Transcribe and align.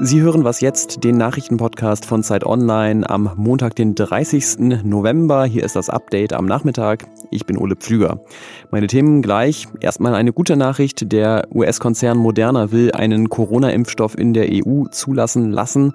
Sie 0.00 0.20
hören 0.20 0.44
was 0.44 0.60
jetzt, 0.60 1.02
den 1.02 1.16
Nachrichtenpodcast 1.16 2.04
von 2.04 2.22
Zeit 2.22 2.44
Online 2.44 3.08
am 3.08 3.32
Montag, 3.36 3.74
den 3.74 3.94
30. 3.94 4.82
November. 4.84 5.46
Hier 5.46 5.64
ist 5.64 5.76
das 5.76 5.88
Update 5.88 6.34
am 6.34 6.44
Nachmittag. 6.44 7.06
Ich 7.30 7.46
bin 7.46 7.56
Ole 7.56 7.74
Pflüger. 7.74 8.20
Meine 8.70 8.86
Themen 8.86 9.22
gleich. 9.22 9.66
Erstmal 9.80 10.14
eine 10.14 10.34
gute 10.34 10.56
Nachricht. 10.56 11.10
Der 11.10 11.48
US-Konzern 11.54 12.18
Moderna 12.18 12.70
will 12.70 12.92
einen 12.92 13.30
Corona-Impfstoff 13.30 14.16
in 14.18 14.34
der 14.34 14.48
EU 14.50 14.84
zulassen 14.90 15.50
lassen. 15.50 15.94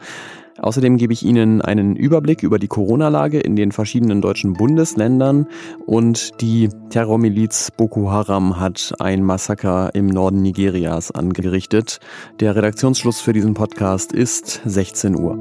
Außerdem 0.60 0.98
gebe 0.98 1.14
ich 1.14 1.24
Ihnen 1.24 1.62
einen 1.62 1.96
Überblick 1.96 2.44
über 2.44 2.60
die 2.60 2.68
Corona-Lage 2.68 3.40
in 3.40 3.56
den 3.56 3.72
verschiedenen 3.72 4.22
deutschen 4.22 4.54
Bundesländern 4.54 5.48
und 5.86 6.42
die 6.42 6.70
Terrormiliz 6.90 7.72
Boko 7.76 8.12
Haram 8.12 8.60
hat 8.60 8.94
ein 9.00 9.24
Massaker 9.24 9.94
im 9.96 10.08
Norden 10.08 10.42
Nigerias 10.42 11.12
angerichtet. 11.12 12.00
Der 12.40 12.56
Redaktionsschluss 12.56 13.20
für 13.20 13.34
diesen 13.34 13.54
Podcast 13.54 14.12
ist 14.12 14.62
16 14.66 15.18
Uhr. 15.18 15.38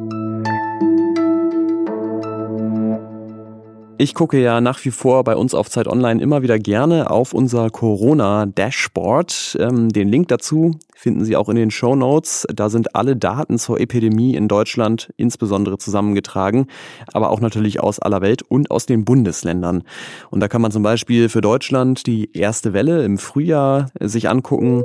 Ich 4.02 4.14
gucke 4.14 4.42
ja 4.42 4.60
nach 4.60 4.84
wie 4.84 4.90
vor 4.90 5.22
bei 5.22 5.36
uns 5.36 5.54
auf 5.54 5.70
Zeit 5.70 5.86
Online 5.86 6.20
immer 6.20 6.42
wieder 6.42 6.58
gerne 6.58 7.08
auf 7.08 7.32
unser 7.32 7.70
Corona-Dashboard. 7.70 9.58
Ähm, 9.60 9.90
den 9.90 10.08
Link 10.08 10.26
dazu 10.26 10.72
finden 11.02 11.24
Sie 11.24 11.34
auch 11.34 11.48
in 11.48 11.56
den 11.56 11.72
Show 11.72 11.96
Notes. 11.96 12.46
Da 12.54 12.68
sind 12.70 12.94
alle 12.94 13.16
Daten 13.16 13.58
zur 13.58 13.80
Epidemie 13.80 14.36
in 14.36 14.46
Deutschland 14.46 15.12
insbesondere 15.16 15.76
zusammengetragen, 15.76 16.68
aber 17.12 17.30
auch 17.30 17.40
natürlich 17.40 17.80
aus 17.80 17.98
aller 17.98 18.20
Welt 18.20 18.42
und 18.42 18.70
aus 18.70 18.86
den 18.86 19.04
Bundesländern. 19.04 19.82
Und 20.30 20.38
da 20.38 20.46
kann 20.46 20.62
man 20.62 20.70
zum 20.70 20.84
Beispiel 20.84 21.28
für 21.28 21.40
Deutschland 21.40 22.06
die 22.06 22.30
erste 22.38 22.72
Welle 22.72 23.04
im 23.04 23.18
Frühjahr 23.18 23.90
sich 24.00 24.28
angucken 24.28 24.84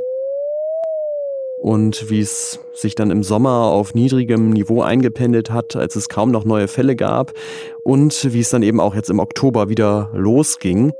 und 1.61 2.09
wie 2.09 2.21
es 2.21 2.59
sich 2.73 2.95
dann 2.95 3.11
im 3.11 3.21
Sommer 3.21 3.65
auf 3.65 3.93
niedrigem 3.93 4.49
Niveau 4.49 4.81
eingependelt 4.81 5.51
hat, 5.51 5.75
als 5.75 5.95
es 5.95 6.09
kaum 6.09 6.31
noch 6.31 6.45
neue 6.45 6.67
Fälle 6.67 6.95
gab 6.95 7.33
und 7.83 8.33
wie 8.33 8.39
es 8.39 8.49
dann 8.49 8.63
eben 8.63 8.79
auch 8.79 8.95
jetzt 8.95 9.11
im 9.11 9.19
Oktober 9.19 9.69
wieder 9.69 10.09
losging. 10.13 10.93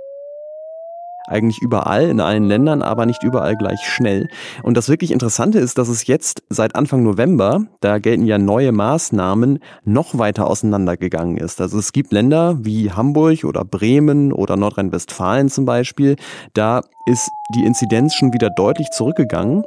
Eigentlich 1.28 1.62
überall, 1.62 2.10
in 2.10 2.22
allen 2.22 2.46
Ländern, 2.46 2.82
aber 2.82 3.06
nicht 3.06 3.22
überall 3.22 3.56
gleich 3.58 3.82
schnell. 3.82 4.30
Und 4.64 4.78
das 4.78 4.88
wirklich 4.88 5.12
Interessante 5.12 5.60
ist, 5.60 5.78
dass 5.78 5.90
es 5.90 6.08
jetzt 6.08 6.44
seit 6.50 6.76
Anfang 6.76 7.04
November, 7.04 7.66
da 7.82 8.00
gelten 8.00 8.26
ja 8.26 8.38
neue 8.38 8.72
Maßnahmen, 8.72 9.60
noch 9.84 10.18
weiter 10.18 10.48
auseinandergegangen 10.48 11.38
ist. 11.38 11.60
Also 11.60 11.80
es 11.80 11.92
gibt 11.92 12.14
Länder 12.14 12.58
wie 12.62 12.92
Hamburg 12.92 13.44
oder 13.44 13.66
Bremen 13.66 14.32
oder 14.32 14.56
Nordrhein-Westfalen 14.56 15.50
zum 15.50 15.66
Beispiel, 15.66 16.16
da 16.54 16.82
ist 17.06 17.30
die 17.54 17.66
Inzidenz 17.66 18.16
schon 18.16 18.34
wieder 18.34 18.50
deutlich 18.50 18.90
zurückgegangen. 18.92 19.64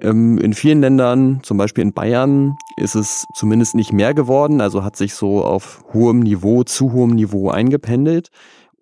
Ähm, 0.00 0.38
in 0.38 0.54
vielen 0.54 0.80
Ländern, 0.80 1.40
zum 1.42 1.56
Beispiel 1.56 1.82
in 1.82 1.92
Bayern, 1.92 2.56
ist 2.76 2.94
es 2.94 3.26
zumindest 3.34 3.74
nicht 3.74 3.92
mehr 3.92 4.12
geworden, 4.12 4.60
also 4.60 4.84
hat 4.84 4.96
sich 4.96 5.14
so 5.14 5.44
auf 5.44 5.84
hohem 5.92 6.20
Niveau, 6.20 6.64
zu 6.64 6.92
hohem 6.92 7.10
Niveau 7.10 7.50
eingependelt. 7.50 8.30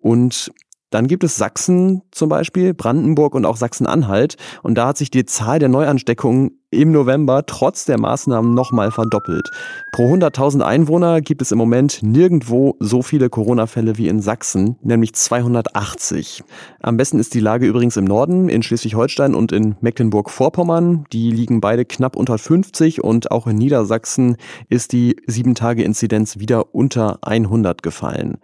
Und 0.01 0.51
dann 0.91 1.07
gibt 1.07 1.23
es 1.23 1.35
Sachsen 1.35 2.03
zum 2.11 2.29
Beispiel, 2.29 2.73
Brandenburg 2.73 3.35
und 3.35 3.45
auch 3.45 3.57
Sachsen-Anhalt. 3.57 4.37
Und 4.63 4.77
da 4.77 4.87
hat 4.87 4.97
sich 4.97 5.11
die 5.11 5.25
Zahl 5.25 5.59
der 5.59 5.69
Neuansteckungen 5.69 6.59
im 6.69 6.91
November 6.91 7.45
trotz 7.45 7.85
der 7.85 7.99
Maßnahmen 7.99 8.53
nochmal 8.53 8.91
verdoppelt. 8.91 9.49
Pro 9.91 10.13
100.000 10.13 10.61
Einwohner 10.61 11.21
gibt 11.21 11.41
es 11.41 11.51
im 11.51 11.57
Moment 11.57 12.03
nirgendwo 12.03 12.75
so 12.79 13.01
viele 13.01 13.29
Corona-Fälle 13.29 13.97
wie 13.97 14.07
in 14.07 14.21
Sachsen, 14.21 14.77
nämlich 14.81 15.13
280. 15.13 16.43
Am 16.81 16.97
besten 16.97 17.19
ist 17.19 17.33
die 17.33 17.39
Lage 17.39 17.65
übrigens 17.65 17.97
im 17.97 18.05
Norden, 18.05 18.49
in 18.49 18.61
Schleswig-Holstein 18.61 19.35
und 19.35 19.51
in 19.51 19.75
Mecklenburg-Vorpommern. 19.81 21.05
Die 21.11 21.31
liegen 21.31 21.61
beide 21.61 21.85
knapp 21.85 22.15
unter 22.15 22.37
50 22.37 23.03
und 23.03 23.31
auch 23.31 23.47
in 23.47 23.55
Niedersachsen 23.55 24.37
ist 24.69 24.91
die 24.91 25.15
7-Tage-Inzidenz 25.27 26.39
wieder 26.39 26.75
unter 26.75 27.19
100 27.21 27.83
gefallen. 27.83 28.37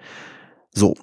So, 0.74 0.96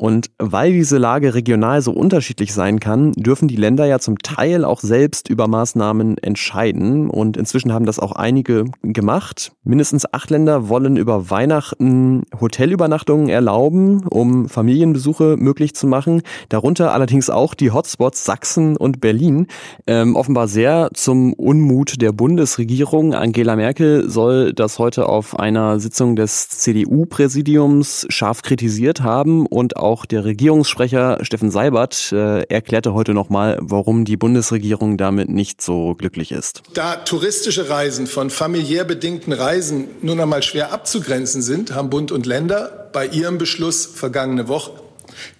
und 0.00 0.30
weil 0.38 0.72
diese 0.72 0.96
Lage 0.96 1.34
regional 1.34 1.82
so 1.82 1.92
unterschiedlich 1.92 2.54
sein 2.54 2.80
kann, 2.80 3.12
dürfen 3.12 3.48
die 3.48 3.56
Länder 3.56 3.84
ja 3.84 3.98
zum 3.98 4.16
Teil 4.18 4.64
auch 4.64 4.80
selbst 4.80 5.28
über 5.28 5.46
Maßnahmen 5.46 6.16
entscheiden. 6.16 7.10
Und 7.10 7.36
inzwischen 7.36 7.74
haben 7.74 7.84
das 7.84 7.98
auch 7.98 8.12
einige 8.12 8.64
gemacht. 8.82 9.52
Mindestens 9.62 10.10
acht 10.10 10.30
Länder 10.30 10.70
wollen 10.70 10.96
über 10.96 11.28
Weihnachten 11.28 12.22
Hotelübernachtungen 12.40 13.28
erlauben, 13.28 14.06
um 14.08 14.48
Familienbesuche 14.48 15.36
möglich 15.38 15.74
zu 15.74 15.86
machen. 15.86 16.22
Darunter 16.48 16.94
allerdings 16.94 17.28
auch 17.28 17.52
die 17.52 17.70
Hotspots 17.70 18.24
Sachsen 18.24 18.78
und 18.78 19.02
Berlin. 19.02 19.48
Ähm, 19.86 20.16
offenbar 20.16 20.48
sehr 20.48 20.88
zum 20.94 21.34
Unmut 21.34 22.00
der 22.00 22.12
Bundesregierung. 22.12 23.12
Angela 23.12 23.54
Merkel 23.54 24.08
soll 24.08 24.54
das 24.54 24.78
heute 24.78 25.10
auf 25.10 25.38
einer 25.38 25.78
Sitzung 25.78 26.16
des 26.16 26.48
CDU-Präsidiums 26.48 28.06
scharf 28.08 28.40
kritisiert 28.40 29.02
haben 29.02 29.44
und 29.44 29.59
auch 29.76 30.06
der 30.06 30.24
Regierungssprecher 30.24 31.18
Steffen 31.22 31.50
Seibert 31.50 32.12
äh, 32.12 32.42
erklärte 32.44 32.94
heute 32.94 33.14
nochmal, 33.14 33.58
warum 33.60 34.04
die 34.04 34.16
Bundesregierung 34.16 34.96
damit 34.96 35.28
nicht 35.28 35.60
so 35.62 35.94
glücklich 35.94 36.32
ist. 36.32 36.62
Da 36.74 36.96
touristische 36.96 37.68
Reisen 37.68 38.06
von 38.06 38.30
familiär 38.30 38.84
bedingten 38.84 39.32
Reisen 39.32 39.88
nun 40.02 40.20
einmal 40.20 40.42
schwer 40.42 40.72
abzugrenzen 40.72 41.42
sind, 41.42 41.74
haben 41.74 41.90
Bund 41.90 42.12
und 42.12 42.26
Länder 42.26 42.88
bei 42.92 43.06
ihrem 43.06 43.38
Beschluss 43.38 43.86
vergangene 43.86 44.48
Woche 44.48 44.72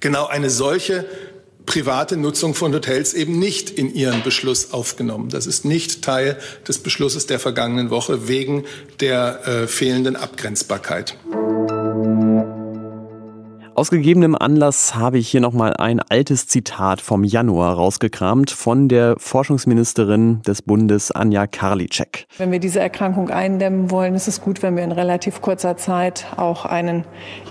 genau 0.00 0.26
eine 0.26 0.50
solche 0.50 1.06
private 1.66 2.16
Nutzung 2.16 2.54
von 2.54 2.74
Hotels 2.74 3.14
eben 3.14 3.38
nicht 3.38 3.70
in 3.70 3.94
ihren 3.94 4.22
Beschluss 4.22 4.72
aufgenommen. 4.72 5.28
Das 5.28 5.46
ist 5.46 5.64
nicht 5.64 6.02
Teil 6.02 6.36
des 6.66 6.78
Beschlusses 6.78 7.26
der 7.26 7.38
vergangenen 7.38 7.90
Woche 7.90 8.28
wegen 8.28 8.64
der 8.98 9.46
äh, 9.46 9.66
fehlenden 9.66 10.16
Abgrenzbarkeit. 10.16 11.16
Aus 13.80 13.88
gegebenem 13.88 14.36
Anlass 14.36 14.94
habe 14.94 15.16
ich 15.16 15.30
hier 15.30 15.40
nochmal 15.40 15.72
ein 15.72 16.00
altes 16.00 16.46
Zitat 16.46 17.00
vom 17.00 17.24
Januar 17.24 17.76
rausgekramt 17.76 18.50
von 18.50 18.90
der 18.90 19.14
Forschungsministerin 19.16 20.42
des 20.42 20.60
Bundes 20.60 21.10
Anja 21.10 21.46
Karliczek. 21.46 22.26
Wenn 22.36 22.52
wir 22.52 22.58
diese 22.58 22.78
Erkrankung 22.78 23.30
eindämmen 23.30 23.90
wollen, 23.90 24.14
ist 24.14 24.28
es 24.28 24.42
gut, 24.42 24.62
wenn 24.62 24.76
wir 24.76 24.84
in 24.84 24.92
relativ 24.92 25.40
kurzer 25.40 25.78
Zeit 25.78 26.26
auch 26.36 26.66
einen 26.66 27.04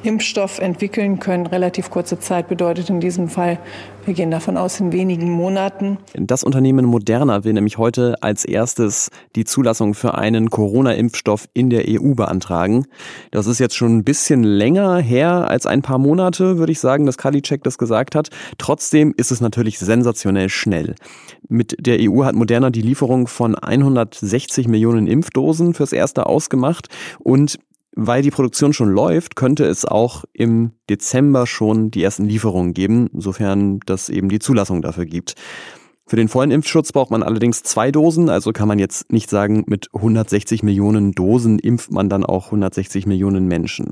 Impfstoff 0.03 0.59
entwickeln 0.59 1.17
können. 1.17 1.47
Relativ 1.47 1.90
kurze 1.90 2.19
Zeit 2.19 2.47
bedeutet 2.47 2.91
in 2.91 3.00
diesem 3.00 3.28
Fall 3.28 3.57
wir 4.09 4.16
gehen 4.16 4.31
davon 4.31 4.58
aus, 4.58 4.80
in 4.80 4.92
wenigen 4.92 5.30
Monaten. 5.30 6.00
Das 6.16 6.44
Unternehmen 6.44 6.86
Moderna 6.86 7.44
will 7.44 7.53
nämlich 7.53 7.78
heute 7.78 8.16
als 8.22 8.44
erstes 8.44 9.12
die 9.36 9.46
Zulassung 9.46 9.94
für 9.94 10.16
einen 10.18 10.50
Corona-Impfstoff 10.50 11.47
in 11.53 11.70
der 11.70 11.84
EU 11.88 12.16
beantragen. 12.16 12.88
Das 13.30 13.46
ist 13.46 13.59
jetzt 13.59 13.78
schon 13.78 13.97
ein 13.97 14.03
bisschen 14.03 14.44
länger 14.44 14.97
her 14.97 15.47
als 15.47 15.68
ein 15.68 15.84
paar 15.84 16.00
Monate, 16.00 16.58
würde 16.58 16.72
ich 16.72 16.80
sagen, 16.80 17.06
dass 17.06 17.20
Kalicek 17.20 17.64
das 17.64 17.78
gesagt 17.78 18.16
hat. 18.16 18.30
Trotzdem 18.58 19.14
ist 19.16 19.31
es 19.31 19.42
natürlich 19.42 19.78
sensationell 19.78 20.50
schnell. 20.50 20.96
Mit 21.47 21.76
der 21.80 22.00
EU 22.02 22.24
hat 22.24 22.34
Moderna 22.34 22.72
die 22.72 22.81
Lieferung 22.81 23.28
von 23.28 23.53
160 23.53 24.68
Millionen 24.68 25.06
Impfdosen 25.06 25.76
fürs 25.76 25.94
erste 25.94 26.26
ausgemacht 26.26 26.88
und 27.20 27.59
weil 27.96 28.22
die 28.22 28.32
Produktion 28.32 28.74
schon 28.74 28.90
läuft, 28.90 29.36
könnte 29.36 29.66
es 29.66 29.86
auch 29.86 30.26
im 30.34 30.72
Dezember 30.90 31.48
schon 31.48 31.92
die 31.92 32.04
ersten 32.04 32.26
Lieferungen 32.26 32.74
geben, 32.74 33.10
sofern 33.14 33.80
das 33.86 34.10
eben 34.10 34.30
die 34.30 34.40
Zulassung 34.40 34.82
dafür 34.82 35.06
gibt. 35.06 35.36
Für 36.10 36.16
den 36.16 36.28
vollen 36.28 36.50
Impfschutz 36.50 36.92
braucht 36.92 37.12
man 37.12 37.22
allerdings 37.22 37.62
zwei 37.62 37.92
Dosen, 37.92 38.30
also 38.30 38.52
kann 38.52 38.68
man 38.68 38.80
jetzt 38.80 39.12
nicht 39.12 39.30
sagen, 39.30 39.64
mit 39.68 39.90
160 39.94 40.64
Millionen 40.64 41.12
Dosen 41.12 41.60
impft 41.60 41.92
man 41.92 42.10
dann 42.10 42.26
auch 42.26 42.46
160 42.46 43.06
Millionen 43.06 43.48
Menschen. 43.48 43.92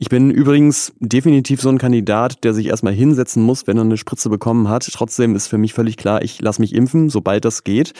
Ich 0.00 0.08
bin 0.08 0.30
übrigens 0.30 0.92
definitiv 1.00 1.60
so 1.60 1.68
ein 1.68 1.78
Kandidat, 1.78 2.44
der 2.44 2.54
sich 2.54 2.66
erstmal 2.66 2.92
hinsetzen 2.92 3.42
muss, 3.42 3.66
wenn 3.66 3.78
er 3.78 3.82
eine 3.82 3.96
Spritze 3.96 4.30
bekommen 4.30 4.68
hat. 4.68 4.88
Trotzdem 4.92 5.34
ist 5.34 5.48
für 5.48 5.58
mich 5.58 5.74
völlig 5.74 5.96
klar, 5.96 6.22
ich 6.22 6.40
lasse 6.40 6.60
mich 6.60 6.72
impfen, 6.72 7.08
sobald 7.08 7.44
das 7.44 7.64
geht. 7.64 7.94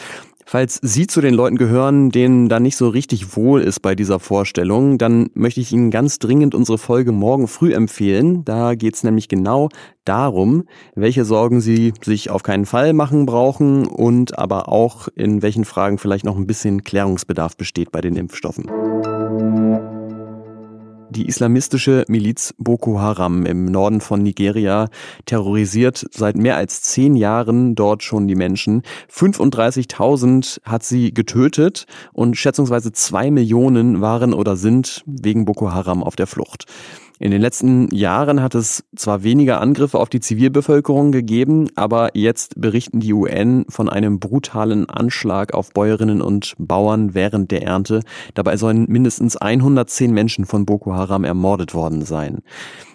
Falls 0.51 0.79
Sie 0.81 1.05
zu 1.05 1.21
den 1.21 1.35
Leuten 1.35 1.57
gehören, 1.57 2.09
denen 2.09 2.49
da 2.49 2.59
nicht 2.59 2.75
so 2.75 2.89
richtig 2.89 3.35
wohl 3.35 3.61
ist 3.61 3.81
bei 3.81 3.93
dieser 3.93 4.19
Vorstellung, 4.19 4.97
dann 4.97 5.29
möchte 5.35 5.59
ich 5.59 5.71
Ihnen 5.71 5.91
ganz 5.91 6.17
dringend 6.17 6.55
unsere 6.55 6.79
Folge 6.79 7.11
morgen 7.11 7.47
früh 7.47 7.71
empfehlen. 7.71 8.43
Da 8.45 8.73
geht 8.73 8.95
es 8.95 9.03
nämlich 9.03 9.27
genau 9.27 9.69
darum, 10.05 10.63
welche 10.95 11.23
Sorgen 11.23 11.61
Sie 11.61 11.93
sich 12.01 12.31
auf 12.31 12.41
keinen 12.41 12.65
Fall 12.65 12.93
machen 12.93 13.27
brauchen 13.27 13.85
und 13.85 14.39
aber 14.39 14.69
auch 14.69 15.07
in 15.13 15.43
welchen 15.43 15.65
Fragen 15.65 15.99
vielleicht 15.99 16.25
noch 16.25 16.35
ein 16.35 16.47
bisschen 16.47 16.83
Klärungsbedarf 16.83 17.55
besteht 17.55 17.91
bei 17.91 18.01
den 18.01 18.15
Impfstoffen. 18.15 18.71
Die 21.19 21.27
islamistische 21.27 22.05
Miliz 22.07 22.53
Boko 22.57 23.01
Haram 23.01 23.45
im 23.45 23.65
Norden 23.65 23.99
von 23.99 24.23
Nigeria 24.23 24.87
terrorisiert 25.25 26.05
seit 26.11 26.37
mehr 26.37 26.55
als 26.55 26.81
zehn 26.81 27.17
Jahren 27.17 27.75
dort 27.75 28.03
schon 28.03 28.29
die 28.29 28.35
Menschen. 28.35 28.83
35.000 29.11 30.61
hat 30.63 30.83
sie 30.83 31.13
getötet 31.13 31.87
und 32.13 32.37
schätzungsweise 32.37 32.93
zwei 32.93 33.31
Millionen 33.31 33.99
waren 33.99 34.33
oder 34.33 34.55
sind 34.55 35.03
wegen 35.05 35.43
Boko 35.43 35.73
Haram 35.73 36.03
auf 36.05 36.15
der 36.15 36.25
Flucht. 36.25 36.67
In 37.21 37.31
den 37.31 37.41
letzten 37.41 37.93
Jahren 37.93 38.41
hat 38.41 38.55
es 38.55 38.85
zwar 38.95 39.23
weniger 39.23 39.59
Angriffe 39.59 39.99
auf 39.99 40.07
die 40.07 40.21
Zivilbevölkerung 40.21 41.11
gegeben, 41.11 41.67
aber 41.75 42.11
jetzt 42.13 42.61
berichten 42.61 43.01
die 43.01 43.11
UN 43.11 43.65
von 43.67 43.89
einem 43.89 44.19
brutalen 44.19 44.89
Anschlag 44.89 45.53
auf 45.53 45.71
Bäuerinnen 45.73 46.21
und 46.21 46.53
Bauern 46.57 47.13
während 47.13 47.51
der 47.51 47.63
Ernte. 47.63 48.03
Dabei 48.35 48.55
sollen 48.55 48.85
mindestens 48.87 49.35
110 49.35 50.13
Menschen 50.13 50.45
von 50.45 50.65
Boko 50.65 50.93
Haram 50.93 51.25
ermordet 51.25 51.73
worden 51.73 52.03
sein. 52.05 52.37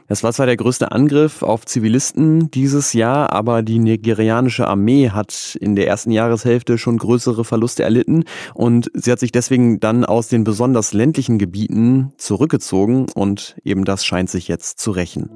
Es 0.07 0.23
war 0.23 0.35
zwar 0.35 0.45
der 0.45 0.59
größte 0.59 0.93
Angriff 0.93 1.43
auf 1.43 1.65
Zivilisten 1.65 2.51
dieses 2.51 2.93
Jahr, 2.93 3.33
aber 3.33 3.63
die 3.63 3.79
nigerianische 3.79 4.69
Armee 4.69 5.09
hat 5.09 5.57
in 5.59 5.77
der 5.77 5.87
ersten 5.87 6.11
Jahreshälfte 6.11 6.77
schon 6.77 6.99
größere 6.99 7.43
Verluste 7.43 7.85
erlitten 7.85 8.25
und 8.53 8.91
sie 8.93 9.11
hat 9.11 9.19
sich 9.19 9.33
deswegen 9.33 9.81
dann 9.81 10.05
aus 10.05 10.29
den 10.29 10.45
besonders 10.45 10.93
ländlichen 10.93 11.39
Gebieten 11.39 12.13
zurückgezogen 12.19 13.07
und 13.15 13.57
eben 13.65 13.87
das 13.87 14.05
scheint 14.05 14.29
sich 14.29 14.47
jetzt 14.47 14.79
zu 14.79 14.91
rächen. 14.91 15.31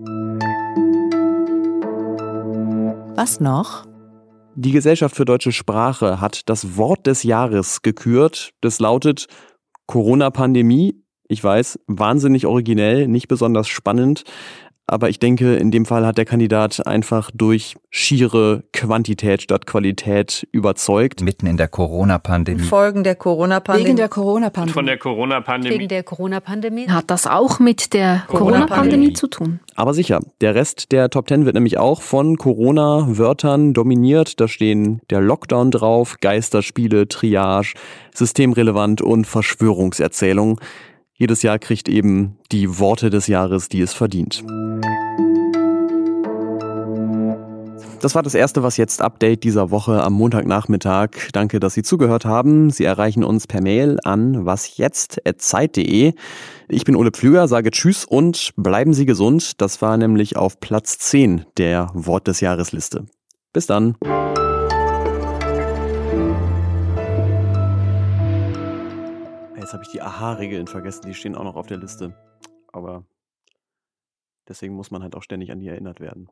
Was 3.17 3.41
noch? 3.41 3.87
Die 4.55 4.73
Gesellschaft 4.73 5.17
für 5.17 5.25
deutsche 5.25 5.53
Sprache 5.53 6.21
hat 6.21 6.43
das 6.51 6.77
Wort 6.77 7.07
des 7.07 7.23
Jahres 7.23 7.81
gekürt. 7.81 8.51
Das 8.61 8.81
lautet 8.81 9.29
Corona-Pandemie 9.87 11.03
ich 11.29 11.45
weiß, 11.45 11.79
wahnsinnig 11.87 12.47
originell, 12.47 13.07
nicht 13.07 13.29
besonders 13.29 13.69
spannend. 13.69 14.25
Aber 14.91 15.11
ich 15.11 15.19
denke, 15.19 15.57
in 15.57 15.71
dem 15.71 15.85
Fall 15.85 16.07
hat 16.07 16.17
der 16.17 16.25
Kandidat 16.25 16.87
einfach 16.87 17.31
durch 17.35 17.77
schiere 17.91 18.65
Quantität 18.73 19.43
statt 19.43 19.67
Qualität 19.67 20.49
überzeugt. 20.51 21.21
Mitten 21.21 21.47
in 21.47 21.59
der 21.59 21.69
Corona-Pandemie. 21.69 22.63
Folgen 22.63 23.05
der 23.05 23.15
Corona-Pandemie. 23.15 23.87
Wegen 23.87 23.97
der 23.99 24.09
Corona-Pandemie. 24.09 24.73
Von 24.73 24.87
der 24.87 24.97
Corona-Pandemie. 24.97 25.75
Wegen 25.75 25.89
der 25.89 26.03
Corona-Pandemie. 26.05 26.89
Hat 26.89 27.11
das 27.11 27.27
auch 27.27 27.59
mit 27.59 27.93
der 27.93 28.23
Corona-Pandemie 28.29 29.13
zu 29.13 29.27
tun? 29.27 29.61
Aber 29.75 29.93
sicher, 29.93 30.21
der 30.41 30.55
Rest 30.55 30.91
der 30.91 31.11
Top 31.11 31.29
10 31.29 31.45
wird 31.45 31.55
nämlich 31.55 31.77
auch 31.77 32.01
von 32.01 32.39
Corona-Wörtern 32.39 33.75
dominiert. 33.75 34.41
Da 34.41 34.49
stehen 34.49 35.03
der 35.11 35.21
Lockdown 35.21 35.71
drauf, 35.71 36.17
Geisterspiele, 36.23 37.09
Triage, 37.09 37.75
systemrelevant 38.15 39.03
und 39.03 39.27
Verschwörungserzählung. 39.27 40.59
Jedes 41.21 41.43
Jahr 41.43 41.59
kriegt 41.59 41.89
eben 41.89 42.39
die 42.53 42.79
Worte 42.79 43.11
des 43.11 43.27
Jahres, 43.27 43.69
die 43.69 43.81
es 43.81 43.93
verdient. 43.93 44.45
Das 48.01 48.15
war 48.15 48.23
das 48.23 48.37
erste 48.37 48.63
Was 48.63 48.77
jetzt 48.77 49.03
Update 49.03 49.43
dieser 49.43 49.73
Woche 49.73 50.01
am 50.05 50.13
Montagnachmittag. 50.13 51.11
Danke, 51.33 51.59
dass 51.59 51.75
Sie 51.75 51.83
zugehört 51.83 52.25
haben. 52.25 52.71
Sie 52.71 52.85
erreichen 52.85 53.25
uns 53.25 53.49
per 53.49 53.61
Mail 53.61 53.99
an 54.05 54.47
wasjetzt.zeit.de. 54.47 56.13
Ich 56.69 56.85
bin 56.85 56.95
Ole 56.95 57.11
Pflüger, 57.11 57.49
sage 57.49 57.73
Tschüss 57.73 58.05
und 58.05 58.53
bleiben 58.55 58.95
Sie 58.95 59.05
gesund. 59.05 59.61
Das 59.61 59.83
war 59.83 59.97
nämlich 59.97 60.37
auf 60.37 60.61
Platz 60.61 60.99
10 60.99 61.47
der 61.57 61.91
Wort 61.95 62.29
des 62.29 62.41
Jahresliste. 62.41 63.07
Bis 63.53 63.67
dann. 63.67 63.97
Jetzt 69.69 69.75
habe 69.75 69.85
ich 69.85 69.91
die 69.91 70.01
Aha-Regeln 70.01 70.67
vergessen, 70.67 71.05
die 71.05 71.13
stehen 71.13 71.35
auch 71.35 71.45
noch 71.45 71.57
auf 71.57 71.67
der 71.67 71.77
Liste. 71.77 72.15
Aber 72.73 73.05
deswegen 74.49 74.75
muss 74.75 74.91
man 74.91 75.03
halt 75.03 75.15
auch 75.15 75.23
ständig 75.23 75.53
an 75.53 75.61
die 75.61 75.69
erinnert 75.69 76.01
werden. 76.01 76.31